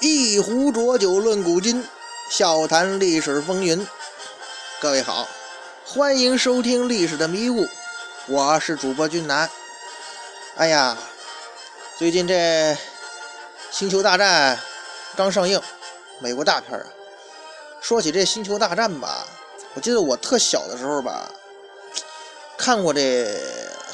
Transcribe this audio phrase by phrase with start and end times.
[0.00, 1.86] 一壶浊酒论古今，
[2.28, 3.86] 笑谈历史风云。
[4.80, 5.26] 各位好，
[5.86, 7.62] 欢迎收听《历史的迷雾》，
[8.26, 9.48] 我是主播君南。
[10.56, 10.96] 哎呀，
[11.96, 12.34] 最近这
[13.70, 14.56] 《星球大战》
[15.16, 15.58] 刚上映，
[16.18, 16.86] 美国大片啊。
[17.80, 19.26] 说起这《星球大战》吧，
[19.74, 21.30] 我记得我特小的时候吧，
[22.56, 23.40] 看过这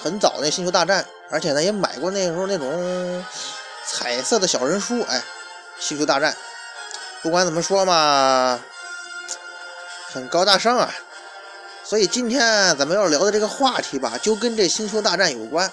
[0.02, 3.24] 很早那《星球大战》，而且呢也买过那时候那种
[3.86, 5.23] 彩色的小人书，哎。
[5.78, 6.36] 星球大战，
[7.23, 8.60] 不管怎么说嘛，
[10.12, 10.92] 很高大上啊。
[11.83, 15.72] 所以今天咱们要聊的这个话题吧，就跟这星球大战有关。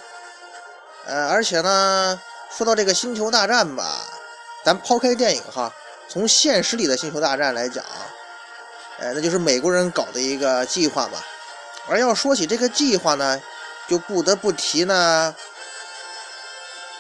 [1.08, 2.18] 呃，而且呢，
[2.50, 4.00] 说到这个星球大战吧，
[4.64, 5.74] 咱抛开电影哈，
[6.08, 7.84] 从现实里的星球大战来讲，
[9.00, 11.22] 呃，那就是美国人搞的一个计划吧。
[11.90, 13.42] 而要说起这个计划呢，
[13.88, 15.36] 就不得不提呢。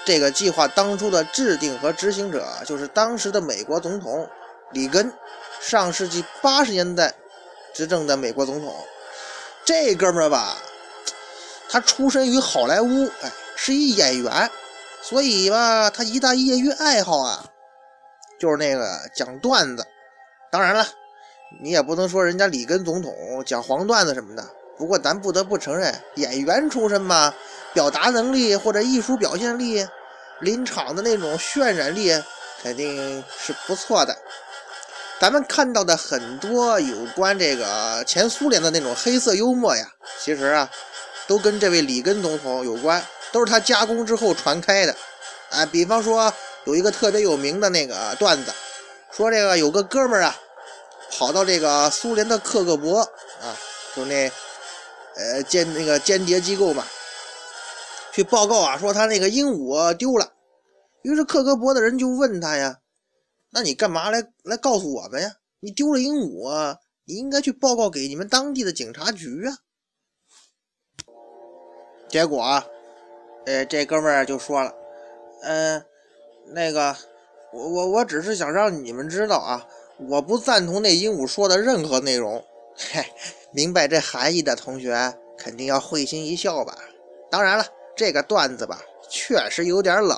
[0.06, 4.30] 这个计划当初的制定和执行者就是当时的美国总统
[4.72, 5.12] 里根，
[5.60, 7.14] 上世纪八十年代
[7.74, 8.74] 执政的美国总统。
[9.66, 10.56] 这哥们儿吧，
[11.70, 14.50] 他出身于好莱坞，哎，是一演员，
[15.02, 17.44] 所以吧，他一大业余爱好啊，
[18.40, 19.86] 就是那个讲段子。
[20.50, 20.88] 当然了，
[21.62, 23.14] 你也不能说人家里根总统
[23.46, 24.46] 讲黄段子什么的。
[24.78, 27.34] 不过咱不得不承认，演员出身嘛，
[27.74, 29.88] 表达能力或者艺术表现力。
[30.40, 32.14] 临场的那种渲染力
[32.62, 34.16] 肯定是不错的。
[35.20, 39.88] 咱们看到的很多有关这个前苏联的那种黑色幽默呀，
[40.20, 40.70] 其实啊，
[41.26, 44.96] 都跟这位里根总统有关，都是他加工之后传开的。
[45.50, 46.32] 啊，比方说
[46.66, 48.54] 有一个特别有名的那个段子，
[49.12, 50.38] 说这个有个哥们儿啊，
[51.18, 53.58] 跑到这个苏联的克格勃啊，
[53.96, 54.32] 就那
[55.18, 56.88] 呃间那个间谍机构吧。
[58.14, 60.34] 去报告啊，说他那个鹦鹉丢了。
[61.04, 62.80] 于是克格勃的人就问他呀
[63.54, 65.34] ：“那你干嘛来来告诉我们呀？
[65.60, 69.58] 你丢了鹦鹉，你应该去报告给你们当地的警察局啊。”
[72.10, 72.66] 结果啊，
[73.46, 74.74] 呃，这哥们儿就说了
[75.44, 75.86] ：“嗯，
[76.48, 76.96] 那个，
[77.54, 79.68] 我我我只是想让你们知道啊，
[80.10, 82.44] 我不赞同那鹦鹉说的任何内容。”
[82.78, 83.06] 嘿，
[83.52, 86.76] 明白这含义的同学肯定要会心一笑吧？
[87.30, 87.66] 当然了。
[87.96, 88.80] 这个段子吧，
[89.10, 90.16] 确实有点冷。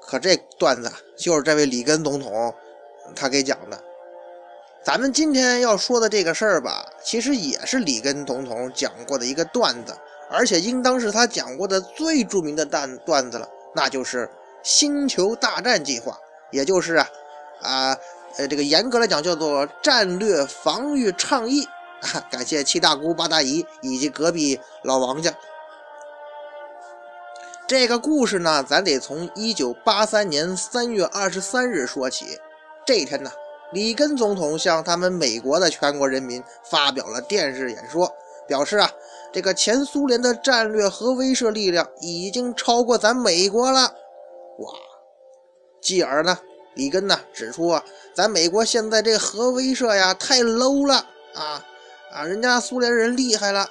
[0.00, 2.54] 可这段子就是这位里根总统
[3.14, 3.78] 他给讲的。
[4.82, 9.94] 咱们今天要说的这个事儿吧，其实也是里根总统讲过的一个段子，
[10.30, 14.26] 而且应当是他讲过的最著名的段段子了，那就是
[14.62, 16.18] 星球大战计划，
[16.50, 17.06] 也就是啊
[17.60, 17.98] 啊
[18.36, 21.66] 呃这个严格来讲叫做战略防御倡议。
[22.30, 25.34] 感谢七大姑八大姨以及隔壁老王家。
[27.68, 32.38] 这个故事呢，咱得从一九八三年三月二十三日说起。
[32.86, 33.30] 这一天呢，
[33.72, 38.10] 里根总统向他们美国的全国人民发表了电视演说，
[38.48, 38.90] 表示啊，
[39.32, 43.82] 这个前苏联的战略核威慑力量已经超过咱美国了。
[43.82, 44.72] 哇！
[45.80, 46.38] 继而呢，
[46.74, 51.64] 里根呢指出啊，咱美国现在这核威慑呀太 low 了啊
[52.12, 53.68] 啊，人家苏联人厉害了。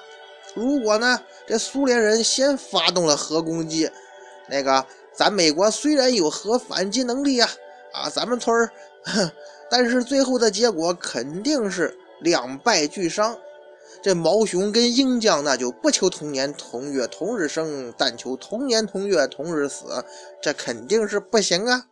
[0.54, 3.90] 如果呢，这苏联人先发动了核攻击，
[4.48, 7.48] 那个咱美国虽然有核反击能力呀，
[7.92, 8.70] 啊，咱们村儿，
[9.70, 13.38] 但是最后的结果肯定是两败俱伤。
[14.02, 20.04] 这毛熊跟鹰将那就不求同年同月同日生，但求同年同月同日死，
[20.40, 21.86] 这肯定是不行啊。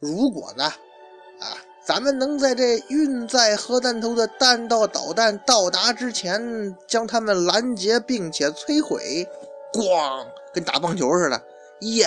[0.00, 1.54] 如果呢，啊。
[1.82, 9.26] 咱们能在这运载核弹头的弹道导弹到达之前将它们拦截并且摧毁，
[9.72, 11.42] 咣，跟打棒球似的，
[11.80, 12.06] 耶，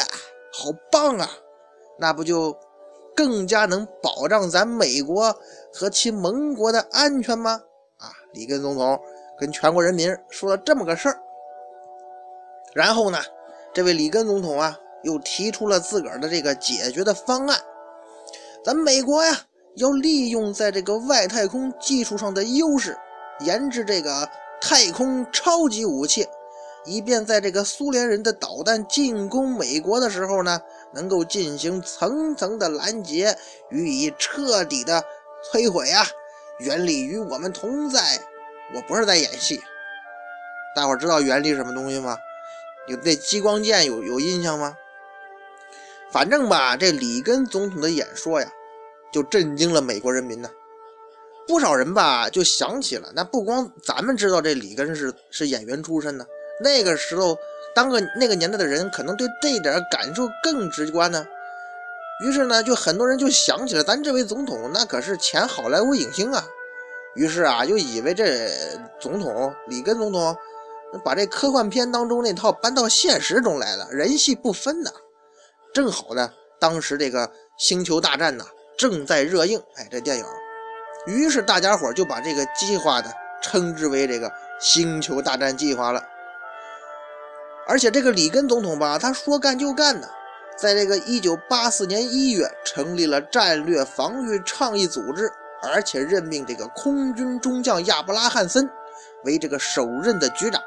[0.54, 1.28] 好棒啊！
[1.98, 2.56] 那不就
[3.16, 5.36] 更加能保障咱美国
[5.74, 7.60] 和其盟国的安全吗？
[7.98, 8.98] 啊，里根总统
[9.38, 11.20] 跟全国人民说了这么个事儿。
[12.74, 13.18] 然后呢，
[13.74, 17.60] 这位里根总统啊，又提出了自个儿的这个解决的方案，
[18.64, 19.46] 咱美国呀。
[19.78, 22.96] 要利用在这个外太空技术上的优势，
[23.40, 24.30] 研制这个
[24.62, 26.28] 太空超级武器，
[26.86, 30.62] 以便在这个苏联人的导弹进攻美国的时候呢，
[30.94, 33.36] 能够进行层层的拦截，
[33.72, 35.04] 予以彻底的
[35.52, 36.06] 摧毁啊！
[36.60, 38.00] 原理与我们同在，
[38.76, 39.60] 我不是在演戏。
[40.76, 42.16] 大伙知道原力什么东西吗？
[42.88, 44.78] 有对激光剑有有印象吗？
[46.14, 48.48] 反正吧，这里根总统的演说呀。
[49.12, 50.50] 就震惊了美国人民呐！
[51.48, 56.26] 不少人吧就想起了，那不光咱们知道这里根是是演员出身呢，
[56.64, 57.38] 那个时候
[57.76, 61.24] 当个那个年代的人，可能对这点感受更直观呢。
[62.26, 66.44] 于是呢，就很多人就想起了咱这位总统，那可是前好莱坞影星啊。
[67.14, 68.50] 于是啊，就以为这
[69.00, 70.36] 总统里根总统
[71.06, 74.90] 把这科幻片当中那套搬到现实中来了，人戏不分呢。
[75.74, 77.28] 正好呢，当时这个
[77.58, 78.46] 《星球大战》呢
[78.78, 80.26] 正在热映，哎，这电影。
[81.08, 83.12] 于是大家伙就把这个计划的
[83.42, 84.32] 称之为这个
[84.62, 86.04] “星球大战计划”了。
[87.66, 90.08] 而且这个里根总统吧，他说干就干呢。
[90.56, 95.28] 在这个一九八四年一月，成立了战略防御倡议组织，
[95.64, 98.70] 而且任命这个空军中将亚伯拉罕森
[99.24, 100.62] 为这个首任的局长，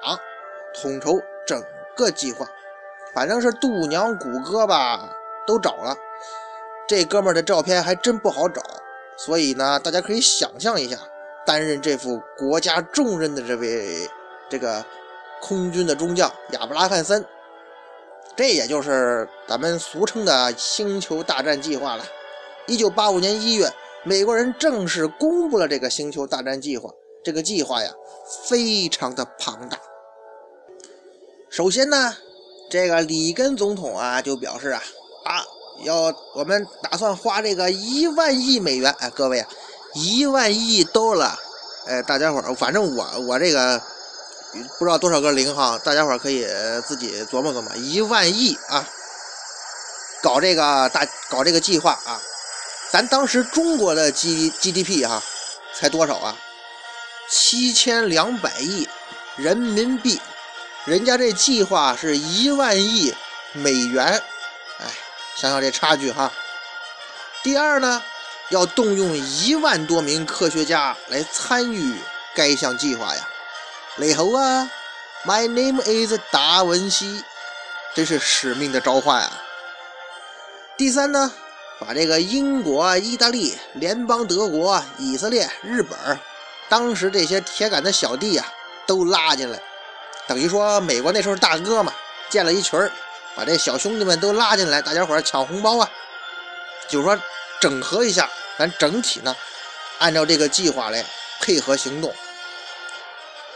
[0.75, 1.63] 统筹整
[1.97, 2.45] 个计划。
[3.17, 5.11] 反正是度娘谷歌吧，
[5.47, 5.97] 都找了。
[6.87, 8.61] 这哥们儿的照片还真不好找，
[9.17, 10.99] 所以呢，大家可以想象一下，
[11.47, 14.07] 担任这副国家重任的这位
[14.51, 14.85] 这个
[15.41, 17.25] 空军的中将亚伯拉罕森。
[18.37, 22.05] 这也就是咱们俗称的“星球大战计划”了。
[22.67, 23.73] 一九八五年一月，
[24.05, 26.91] 美国人正式公布了这个“星球大战计划”。
[27.25, 27.91] 这个计划呀，
[28.47, 29.79] 非常的庞大。
[31.49, 32.15] 首先呢，
[32.69, 34.83] 这个里根总统啊，就表示啊
[35.25, 35.45] 啊，
[35.85, 38.95] 要我们打算花这个一万亿美元。
[38.99, 39.49] 哎，各位啊，
[39.95, 41.39] 一万亿多了。
[41.87, 43.83] 哎，大家伙儿，反正我我这个。
[44.79, 46.47] 不知道多少个零哈，大家伙可以
[46.87, 47.77] 自己琢磨琢磨。
[47.77, 48.89] 一万亿啊，
[50.23, 52.19] 搞这个大搞这个计划啊，
[52.91, 55.23] 咱当时中国的 G GDP 哈，
[55.75, 56.35] 才多少啊？
[57.29, 58.89] 七千两百亿
[59.37, 60.19] 人民币，
[60.87, 63.13] 人家这计划是一万亿
[63.53, 64.05] 美元，
[64.79, 64.87] 哎，
[65.35, 66.33] 想想这差距哈。
[67.43, 68.01] 第二呢，
[68.51, 71.93] 要动用一万多名科学家来参与
[72.37, 73.29] 该项计划呀。
[73.97, 74.71] 雷猴啊
[75.25, 77.25] ，My name is 达文西，
[77.93, 79.43] 这是使命的召唤啊。
[80.77, 81.33] 第三呢，
[81.81, 85.99] 把这个英国、意大利、联邦德国、以色列、日本，
[86.69, 88.47] 当时这些铁杆的小弟啊，
[88.87, 89.61] 都拉进来，
[90.27, 91.93] 等于说美国那时候大哥嘛，
[92.29, 92.91] 建了一群儿，
[93.35, 95.91] 把这小兄弟们都拉进来，大家伙儿抢红包啊，
[96.89, 97.19] 就是说
[97.61, 98.29] 整合一下，
[98.59, 99.37] 咱整体呢，
[99.99, 101.05] 按照这个计划来
[101.41, 102.15] 配合行动。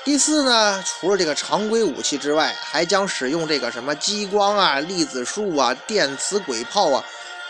[0.02, 7.05] 第四呢，除了这个常规武器之外，还将使用这个什么激光啊、粒子束啊、电磁轨炮啊、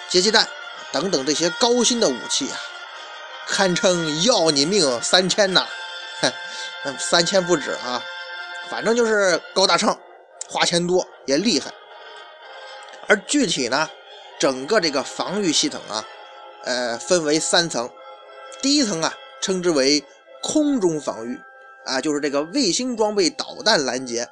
[0.08, 0.48] 截击弹
[0.90, 2.58] 等等这些高新的武器啊，
[3.46, 5.66] 堪称要你命三千呐！
[6.20, 6.32] 哼，
[6.98, 8.02] 三千不止啊，
[8.70, 9.98] 反正就是高大上，
[10.48, 11.72] 花钱多也厉害。
[13.08, 13.90] 而具体呢，
[14.38, 16.06] 整个这个防御系统啊，
[16.64, 17.90] 呃，分为三层，
[18.62, 20.04] 第一层啊，称之为
[20.40, 21.40] 空中防御。
[21.86, 24.28] 啊，就是这个卫星装备导弹拦截。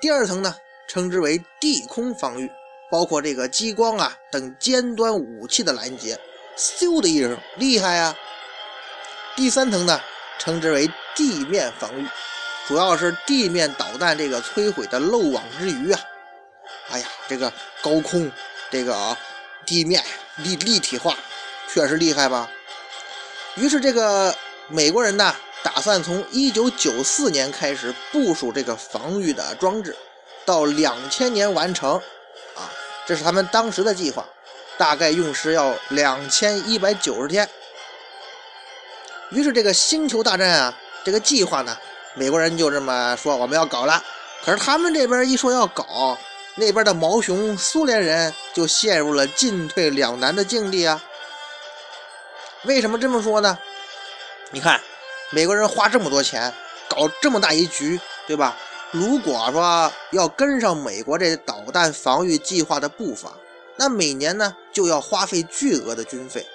[0.00, 0.56] 第二层呢，
[0.88, 2.50] 称之为地空防御，
[2.90, 6.18] 包括这个激光啊等尖端武器的拦截。
[6.56, 8.16] 咻的一声，厉害啊！
[9.36, 10.00] 第三层呢，
[10.38, 12.08] 称之为地面防御，
[12.66, 16.00] 主要是地面导弹这个摧毁的漏网之鱼啊。
[16.90, 17.52] 哎呀，这个
[17.82, 18.30] 高空
[18.70, 19.16] 这个啊
[19.64, 20.02] 地面
[20.36, 21.16] 立立体化，
[21.72, 22.48] 确实厉害吧？
[23.56, 24.34] 于是这个
[24.68, 25.34] 美国人呢。
[25.62, 29.96] 打算从一九九四年开始部署这个防御的装置，
[30.44, 31.96] 到两千年完成，
[32.54, 32.70] 啊，
[33.04, 34.24] 这是他们当时的计划，
[34.78, 37.48] 大概用时要两千一百九十天。
[39.30, 41.76] 于是这个星球大战啊，这个计划呢，
[42.16, 44.02] 美国人就这么说我们要搞了。
[44.44, 46.18] 可是他们这边一说要搞，
[46.56, 51.00] 那边的毛熊苏联人就陷入了进退两难的境地啊。
[52.64, 53.56] 为什么这么说呢？
[54.50, 54.80] 你看。
[55.32, 56.54] 美国人花这么多钱
[56.86, 58.56] 搞这么大一局，对吧？
[58.92, 63.32] 如果说要跟上美国这导弹防御计划的步伐，
[63.74, 66.46] 那每年呢就要花费巨额的军费。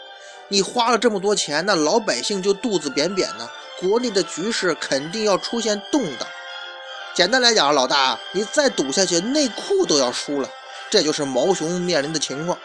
[0.48, 3.50] 你花了这么多钱，那老百姓就肚子扁扁的，
[3.82, 6.28] 国内的局势肯定要出现动荡。
[7.16, 10.48] 简单来讲，老大，你再赌下去，内裤都要输了。
[10.90, 12.58] 这就是毛熊面临的情况。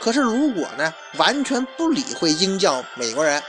[0.00, 3.42] 可是如果呢，完全不理会鹰将美国人。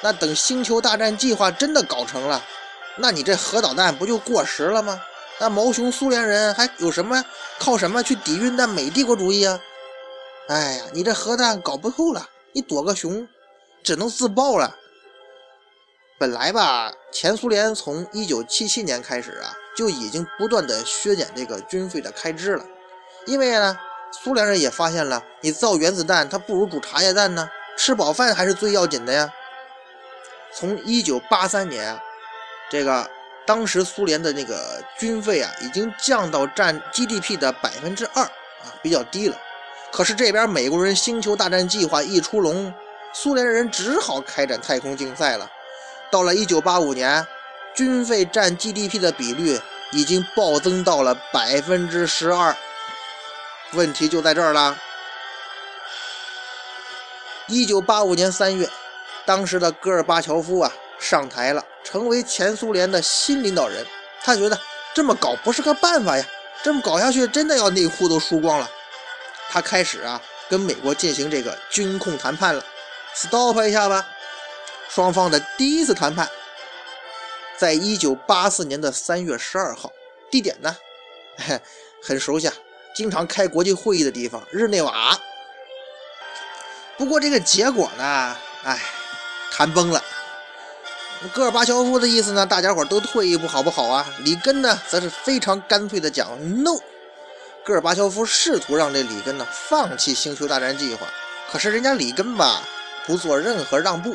[0.00, 2.42] 那等星球大战计划真的搞成了，
[2.96, 5.00] 那你这核导弹不就过时了吗？
[5.38, 7.24] 那毛熊苏联人还有什么
[7.58, 9.60] 靠什么去抵御那美帝国主义啊？
[10.48, 13.26] 哎呀，你这核弹搞不透了，你躲个熊，
[13.82, 14.76] 只能自爆了。
[16.16, 22.64] 本来吧，前苏联从一九七七年开始啊，就已经不断的削减这个军费的开支了，
[23.26, 23.76] 因为呢，
[24.12, 29.28] 苏联人也发现了，你造原子弹它不如煮茶叶蛋呢，吃饱饭还是最要紧的呀。
[30.52, 31.98] 从一九八三年，
[32.70, 33.10] 这个
[33.44, 38.30] 当时苏联的那个军费啊，已经降到占 GDP 的百分之二啊，
[38.80, 39.36] 比较低了。
[39.90, 42.72] 可是这边美国人星球大战计划一出笼，
[43.12, 45.50] 苏联人只好开展太空竞赛了。
[46.14, 47.26] 到了一九八五年，
[47.74, 52.56] 军费占 GDP 的比率已经暴增到了百分之十二。
[53.72, 54.78] 问题就在这儿了。
[57.48, 58.70] 一九八五年三月，
[59.26, 63.84] 当时的戈尔巴乔夫啊上台了，成为前苏联的新领导人。
[64.22, 64.56] 他觉得
[64.94, 66.24] 这么搞不是个办法呀，
[66.62, 68.70] 这么搞下去真的要内裤都输光了。
[69.50, 72.64] 他开始啊跟美国进行这个军控谈判了。
[73.16, 74.06] Stop 一下吧，
[74.94, 76.28] 双方的第一次谈判，
[77.58, 79.90] 在一九八四年的三月十二号，
[80.30, 80.76] 地点呢
[82.00, 82.54] 很熟悉，啊，
[82.94, 85.18] 经常开国际会议的地方——日内瓦。
[86.96, 88.80] 不过这个结果呢，哎，
[89.50, 90.00] 谈崩了。
[91.32, 94.06] 戈尔巴乔夫的意思呢，大家伙都退一步好不好啊？
[94.20, 96.28] 里根呢，则是非常干脆的讲
[96.62, 96.78] no。
[97.64, 101.04] 戈尔巴乔夫试图让这里根呢放弃星球大战计划，
[101.50, 102.62] 可是人家里根吧
[103.04, 104.14] 不做任何让步。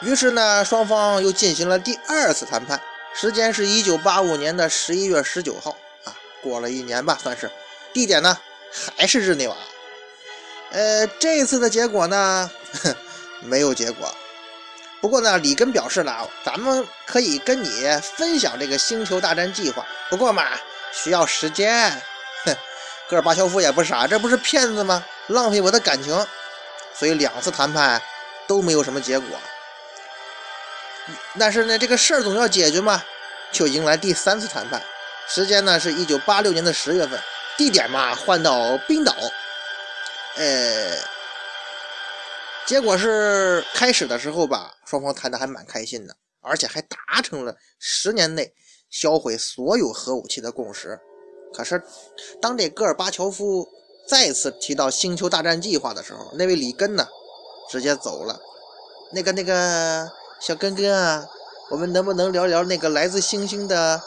[0.00, 2.80] 于是呢，双方又进行了第二次谈判，
[3.14, 7.50] 时间是一九八五年的十一月十九号啊，过了一年吧，算是。
[7.92, 8.36] 地点呢
[8.96, 9.56] 还是日内瓦。
[10.72, 12.50] 呃，这次的结果呢，
[13.40, 14.12] 没有结果。
[15.00, 17.68] 不过呢，里根表示了，咱们可以跟你
[18.02, 19.86] 分享这个星球大战计划。
[20.10, 20.44] 不过嘛，
[20.92, 21.90] 需要时间。
[22.44, 22.56] 哼，
[23.08, 25.04] 戈尔巴乔夫也不傻，这不是骗子吗？
[25.28, 26.26] 浪费我的感情。
[26.94, 28.00] 所以两次谈判
[28.46, 29.28] 都没有什么结果。
[31.38, 33.02] 但是呢，这个事儿总要解决嘛，
[33.52, 34.82] 就迎来第三次谈判。
[35.26, 37.18] 时间呢是一九八六年的十月份，
[37.56, 39.14] 地点嘛换到冰岛。
[40.36, 40.96] 呃，
[42.66, 48.52] 结果是开始的时候吧，双方谈的还蛮开心的，而且还达成了十年内
[48.90, 50.98] 销毁所有核武器的共识。
[51.52, 51.82] 可是，
[52.40, 53.68] 当这戈尔巴乔夫
[54.08, 57.06] 再次提到星球大战计划的时候，那位里根呢，
[57.70, 58.40] 直接走了。
[59.12, 60.10] 那个那个
[60.46, 61.26] 小根根啊，
[61.70, 64.02] 我们能不能聊聊那个来自星星的？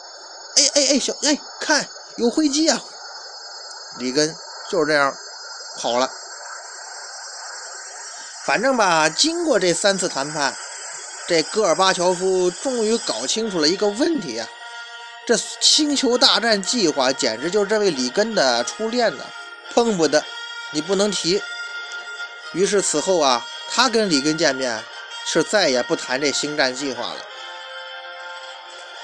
[0.56, 2.80] 哎哎哎，小哎，看有飞机啊！
[3.98, 4.32] 里根
[4.70, 5.12] 就是这样。
[5.78, 6.08] 跑了，
[8.44, 10.56] 反正吧，经过这三次谈判，
[11.26, 14.46] 这戈尔巴乔夫终于搞清楚了一个问题啊！
[15.26, 19.24] 这星球大战计划简直就是这位里根的初恋呢，
[19.74, 20.24] 碰不得，
[20.70, 21.42] 你不能提。
[22.52, 24.84] 于是此后啊，他跟里根见面
[25.30, 27.18] 是再也不谈这星战计划了。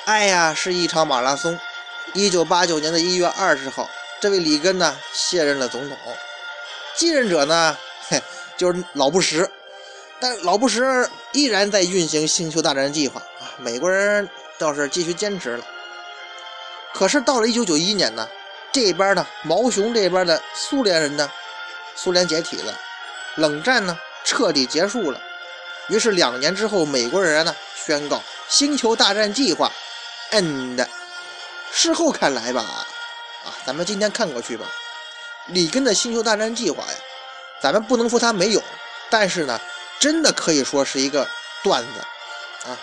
[0.06, 1.60] 爱呀，是一场马拉松。
[2.14, 3.90] 一九八九年的一月二十号，
[4.20, 5.98] 这位里根呢卸任了总统。
[6.96, 7.76] 继任者呢，
[8.08, 8.22] 嘿，
[8.56, 9.46] 就是老布什，
[10.18, 13.52] 但老布什依然在运行星球大战计划啊。
[13.58, 14.26] 美国人
[14.56, 15.64] 倒是继续坚持了。
[16.94, 18.26] 可是到了1991年呢，
[18.72, 21.30] 这边呢，毛熊这边的苏联人呢，
[21.94, 22.74] 苏联解体了，
[23.34, 25.20] 冷战呢彻底结束了。
[25.88, 29.70] 于是两年之后，美国人呢宣告星球大战计划
[30.30, 30.86] end。
[31.72, 34.66] 事后看来吧，啊，咱们今天看过去吧。
[35.48, 36.98] 里根的星球大战计划呀，
[37.60, 38.62] 咱们不能说他没有，
[39.10, 39.60] 但是呢，
[39.98, 41.28] 真的可以说是一个
[41.62, 42.78] 段子啊。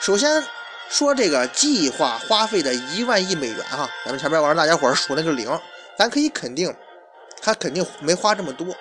[0.00, 0.44] 首先
[0.88, 5.48] 说这个计划花费的一万亿美元哈，咱们前面让大家伙数那个零，
[5.96, 6.74] 咱可以肯定，
[7.40, 8.74] 他肯定没花这么多。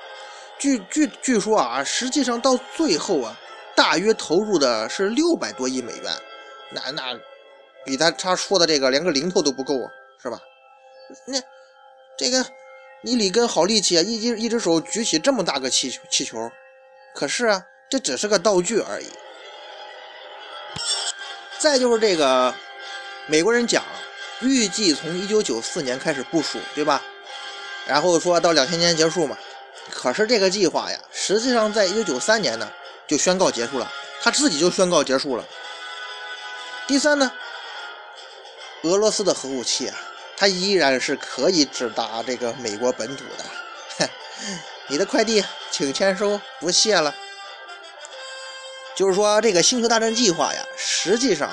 [0.57, 3.37] 据据据说啊，实际上到最后啊，
[3.75, 6.11] 大约投入的是六百多亿美元，
[6.71, 7.19] 那那
[7.85, 10.39] 比他他说的这个连个零头都不够啊，是吧？
[11.25, 11.39] 那
[12.17, 12.45] 这个。
[13.05, 16.49] 你里根好力气啊，一只一只手举起这么大个气球气球，
[17.13, 19.07] 可是啊，这只是个道具而已。
[21.59, 22.55] 再就是这个
[23.27, 23.83] 美国人讲，
[24.39, 27.03] 预计从一九九四年开始部署，对吧？
[27.85, 29.37] 然后说到两千年结束嘛。
[29.91, 32.71] 可是这个计划呀，实际上在一九九三年呢
[33.07, 33.91] 就宣告结束了，
[34.21, 35.45] 他自己就宣告结束了。
[36.87, 37.31] 第三呢，
[38.83, 39.95] 俄罗斯的核武器啊。
[40.35, 44.09] 它依然是可以直达这个美国本土的。
[44.87, 47.13] 你的快递请签收，不谢了。
[48.95, 51.49] 就是说，这个星球大战计划呀，实际上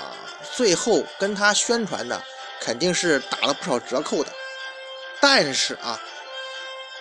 [0.57, 2.21] 最后跟他宣传的
[2.59, 4.33] 肯定是打了不少折扣的。
[5.21, 6.00] 但是啊，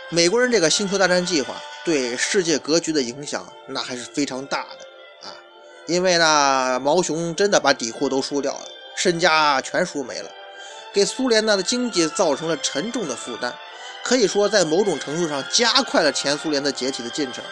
[0.10, 5.34] 美国人这个星球大战计划对世界格局的影响那还是非常大的啊，
[5.88, 10.30] 因为呢，毛熊真的把底裤都输掉了，身家全输没了。
[10.92, 13.54] 给苏联呢的经济造成了沉重的负担，
[14.04, 17.44] 可以说在某种程度上加快了前苏联的解体的进程。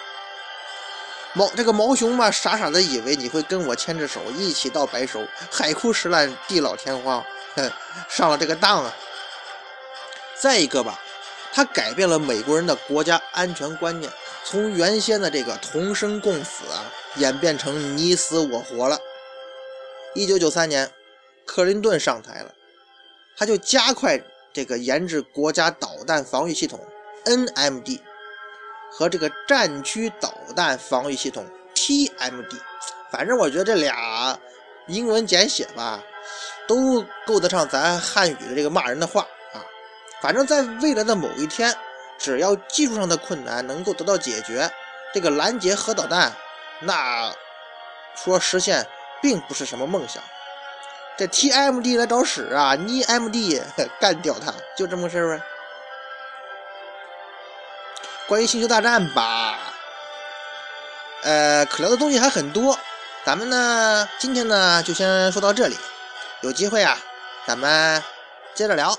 [1.34, 7.24] 毛这个毛熊嘛，傻傻的以为你会跟我牵着手一起到白首，海枯石烂，地老天荒，
[7.56, 7.72] 哼
[8.10, 8.94] 上了这个当啊。
[10.40, 11.00] 再一个吧，
[11.58, 16.86] 他改变了美国人的国家安全观念，从原先的这个同生共死啊，
[17.16, 19.00] 演变成你死我活了。
[20.14, 20.88] 一九九三年，
[21.48, 22.54] 克林顿上台了，
[23.36, 24.22] 他就加快
[24.54, 26.80] 这个研制国家导弹防御系统
[27.26, 28.02] NMD
[28.92, 32.56] 和这个战区导弹防御系统 TMD。
[33.12, 34.40] 反正我觉得这俩
[34.86, 36.04] 英文简写吧，
[36.68, 39.26] 都够得上咱汉语的这个骂人的话。
[40.22, 41.76] 反正，在未来的某一天，
[42.18, 44.70] 只要技术上的困难能够得到解决，
[45.14, 46.34] 这个拦截核导弹，
[46.80, 47.32] 那
[48.16, 48.86] 说实现
[49.22, 50.22] 并不是什么梦想。
[51.18, 52.76] 这 TMD 来找屎啊！
[52.76, 53.62] 你 MD
[54.00, 55.44] 干掉它，就这么事儿呗。
[58.28, 59.58] 关于星球大战吧，
[61.24, 62.78] 呃，可聊的东西还很多，
[63.24, 65.78] 咱们呢，今天呢就先说到这里，
[66.42, 66.98] 有机会啊，
[67.48, 68.04] 咱们
[68.54, 68.96] 接着聊。